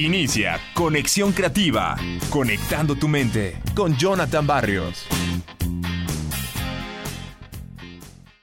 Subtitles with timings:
[0.00, 1.94] Inicia Conexión Creativa,
[2.30, 5.04] conectando tu mente con Jonathan Barrios.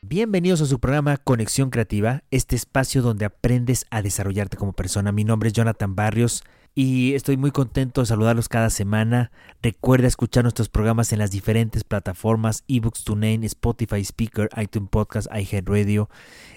[0.03, 5.11] Bienvenidos a su programa Conexión Creativa, este espacio donde aprendes a desarrollarte como persona.
[5.11, 6.43] Mi nombre es Jonathan Barrios
[6.75, 9.31] y estoy muy contento de saludarlos cada semana.
[9.63, 16.07] Recuerda escuchar nuestros programas en las diferentes plataformas eBooks, TuneIn, Spotify Speaker, iTunes Podcast, iHeartRadio,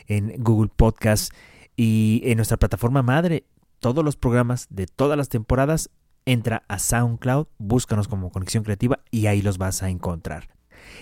[0.09, 1.33] en Google Podcast
[1.75, 3.45] y en nuestra plataforma madre.
[3.81, 5.89] Todos los programas de todas las temporadas
[6.27, 10.51] entra a SoundCloud, búscanos como Conexión Creativa y ahí los vas a encontrar.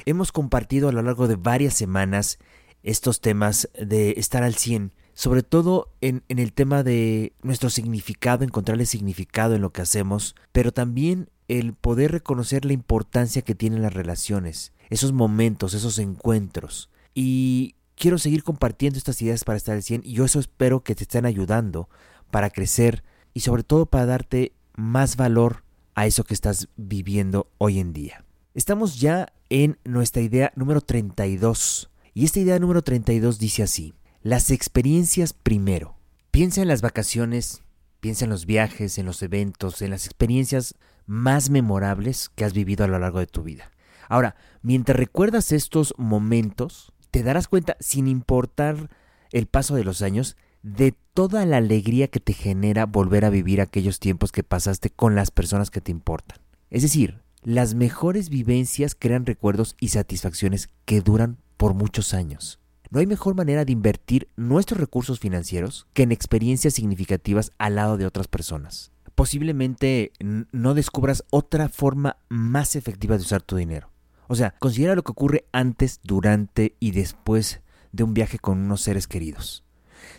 [0.06, 2.38] Hemos compartido a lo largo de varias semanas
[2.84, 8.86] estos temas de estar al 100, sobre todo en, el tema de nuestro significado, encontrarle
[8.86, 13.92] significado en lo que hacemos, pero también el poder reconocer la importancia que tienen las
[13.92, 16.90] relaciones, esos momentos, esos encuentros.
[17.12, 20.94] Y quiero seguir compartiendo estas ideas para estar al 100 y yo eso espero que
[20.94, 21.88] te estén ayudando
[22.30, 25.64] para crecer y sobre todo para darte más valor
[25.94, 28.24] a eso que estás viviendo hoy en día.
[28.54, 31.90] Estamos ya en nuestra idea número 32.
[32.14, 35.96] Y esta idea número 32 dice así, las experiencias primero.
[36.30, 37.62] Piensa en las vacaciones,
[38.00, 40.74] piensa en los viajes, en los eventos, en las experiencias
[41.06, 43.70] más memorables que has vivido a lo largo de tu vida.
[44.08, 48.90] Ahora, mientras recuerdas estos momentos, te darás cuenta, sin importar
[49.32, 53.60] el paso de los años, de toda la alegría que te genera volver a vivir
[53.60, 56.38] aquellos tiempos que pasaste con las personas que te importan.
[56.70, 62.60] Es decir, las mejores vivencias crean recuerdos y satisfacciones que duran por muchos años.
[62.90, 67.98] No hay mejor manera de invertir nuestros recursos financieros que en experiencias significativas al lado
[67.98, 68.92] de otras personas.
[69.14, 73.90] Posiblemente no descubras otra forma más efectiva de usar tu dinero.
[74.28, 77.60] O sea, considera lo que ocurre antes, durante y después
[77.92, 79.64] de un viaje con unos seres queridos.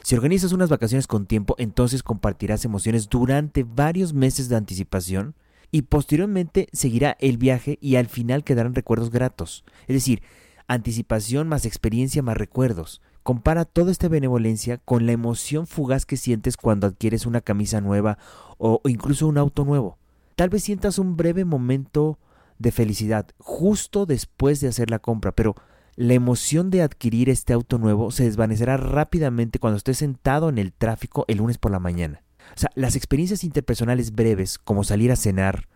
[0.03, 5.35] Si organizas unas vacaciones con tiempo, entonces compartirás emociones durante varios meses de anticipación
[5.71, 9.63] y posteriormente seguirá el viaje y al final quedarán recuerdos gratos.
[9.87, 10.21] Es decir,
[10.67, 13.01] anticipación más experiencia más recuerdos.
[13.23, 18.17] Compara toda esta benevolencia con la emoción fugaz que sientes cuando adquieres una camisa nueva
[18.57, 19.97] o incluso un auto nuevo.
[20.35, 22.17] Tal vez sientas un breve momento
[22.59, 25.55] de felicidad justo después de hacer la compra, pero
[25.99, 30.71] la emoción de adquirir este auto nuevo se desvanecerá rápidamente cuando estés sentado en el
[30.71, 32.23] tráfico el lunes por la mañana.
[32.55, 35.67] O sea, las experiencias interpersonales breves, como salir a cenar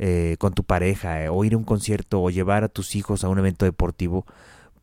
[0.00, 3.22] eh, con tu pareja, eh, o ir a un concierto, o llevar a tus hijos
[3.22, 4.26] a un evento deportivo,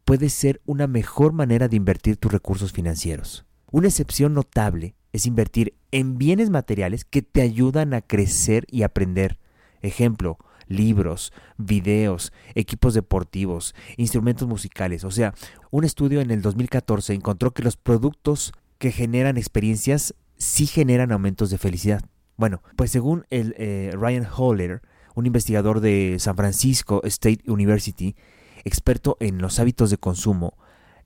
[0.06, 3.46] puede ser una mejor manera de invertir tus recursos financieros.
[3.72, 9.40] Una excepción notable es invertir en bienes materiales que te ayudan a crecer y aprender.
[9.82, 15.04] Ejemplo, libros, videos, equipos deportivos, instrumentos musicales.
[15.04, 15.34] O sea,
[15.72, 21.50] un estudio en el 2014 encontró que los productos que generan experiencias sí generan aumentos
[21.50, 22.04] de felicidad.
[22.38, 24.82] Bueno, pues según el eh, Ryan Holler,
[25.16, 28.16] un investigador de San Francisco State University,
[28.66, 30.58] experto en los hábitos de consumo,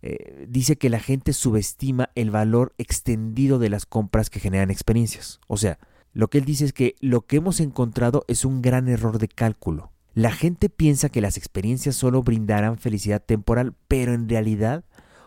[0.01, 5.39] eh, dice que la gente subestima el valor extendido de las compras que generan experiencias.
[5.47, 5.77] O sea,
[6.19, 9.29] lo que él dice es que lo que hemos encontrado es un gran error de
[9.29, 9.93] cálculo.
[10.13, 14.83] La gente piensa que las experiencias solo brindarán felicidad temporal, pero en realidad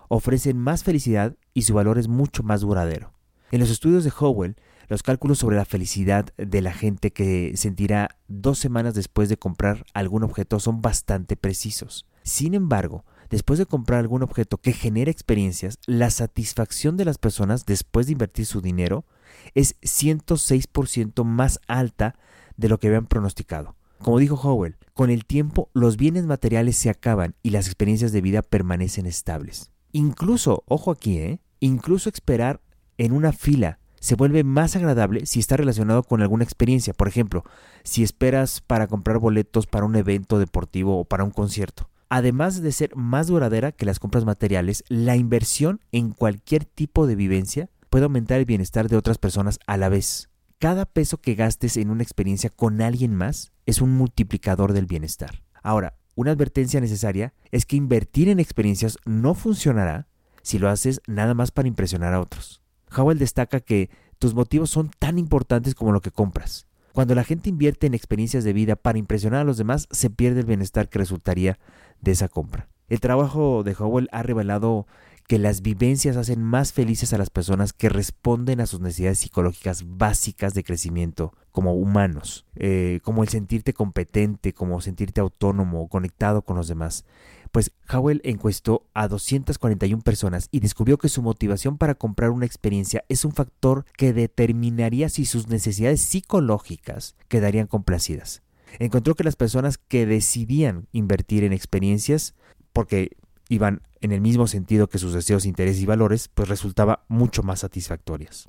[0.09, 3.15] ofrecen más felicidad y su valor es mucho más duradero.
[3.51, 4.57] En los estudios de Howell,
[4.89, 9.87] los cálculos sobre la felicidad de la gente que sentirá dos semanas después de comprar
[9.95, 12.05] algún objeto son bastante precisos.
[12.23, 17.65] Sin embargo, después de comprar algún objeto que genera experiencias, la satisfacción de las personas
[17.65, 19.07] después de invertir su dinero
[19.55, 22.17] es 106% más alta
[22.57, 23.77] de lo que habían pronosticado.
[23.99, 28.21] Como dijo Howell, con el tiempo los bienes materiales se acaban y las experiencias de
[28.21, 29.71] vida permanecen estables.
[29.93, 31.41] Incluso, ojo aquí, ¿eh?
[31.61, 32.61] incluso esperar
[32.99, 36.93] en una fila se vuelve más agradable si está relacionado con alguna experiencia.
[36.93, 37.45] Por ejemplo,
[37.85, 41.89] si esperas para comprar boletos para un evento deportivo o para un concierto.
[42.09, 47.15] Además de ser más duradera que las compras materiales, la inversión en cualquier tipo de
[47.15, 50.31] vivencia puede aumentar el bienestar de otras personas a la vez.
[50.59, 55.43] Cada peso que gastes en una experiencia con alguien más es un multiplicador del bienestar.
[55.63, 60.09] Ahora, una advertencia necesaria es que invertir en experiencias no funcionará
[60.41, 62.63] si lo haces nada más para impresionar a otros.
[62.97, 66.67] Howell destaca que tus motivos son tan importantes como lo que compras.
[66.95, 70.41] Cuando la gente invierte en experiencias de vida para impresionar a los demás, se pierde
[70.41, 71.59] el bienestar que resultaría
[72.01, 72.71] de esa compra.
[72.89, 74.87] El trabajo de Howell ha revelado
[75.27, 79.85] que las vivencias hacen más felices a las personas que responden a sus necesidades psicológicas
[79.97, 86.57] básicas de crecimiento como humanos, eh, como el sentirte competente, como sentirte autónomo, conectado con
[86.57, 87.05] los demás.
[87.53, 93.05] Pues Howell encuestó a 241 personas y descubrió que su motivación para comprar una experiencia
[93.11, 98.43] es un factor que determinaría si sus necesidades psicológicas quedarían complacidas.
[98.79, 102.35] Encontró que las personas que decidían invertir en experiencias,
[102.73, 103.17] porque
[103.53, 107.61] iban en el mismo sentido que sus deseos, intereses y valores, pues resultaba mucho más
[107.61, 108.49] satisfactorias.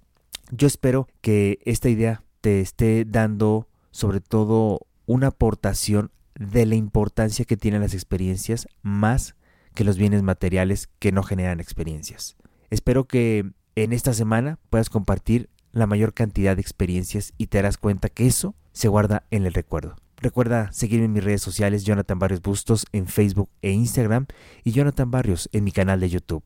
[0.50, 7.44] Yo espero que esta idea te esté dando sobre todo una aportación de la importancia
[7.44, 9.36] que tienen las experiencias más
[9.76, 12.38] que los bienes materiales que no generan experiencias.
[12.70, 17.78] Espero que en esta semana puedas compartir la mayor cantidad de experiencias y te darás
[17.78, 19.96] cuenta que eso se guarda en el recuerdo.
[20.24, 24.28] Recuerda seguirme en mis redes sociales Jonathan Barrios Bustos en Facebook e Instagram
[24.64, 26.46] y Jonathan Barrios en mi canal de YouTube.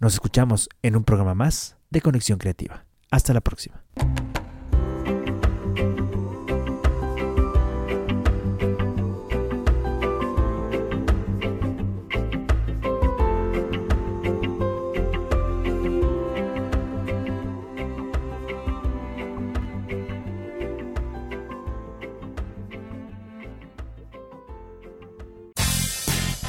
[0.00, 2.86] Nos escuchamos en un programa más de Conexión Creativa.
[3.10, 3.84] Hasta la próxima.